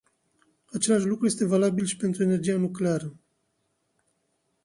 [0.71, 3.13] Același lucru este valabil și pentru energia nucleară.